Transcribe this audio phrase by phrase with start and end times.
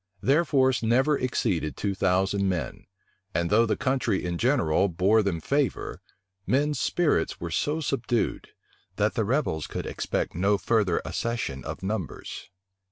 [0.19, 2.87] Their force never exceeded two thousand men;
[3.35, 6.01] and though the country in general bore them favor,
[6.47, 8.47] men's spirits were so subdued,
[8.95, 12.49] that the rebels could expect no further accession of numbers.